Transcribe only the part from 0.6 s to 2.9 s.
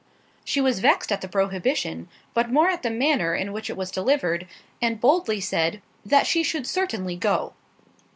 was vexed at the prohibition, but more at the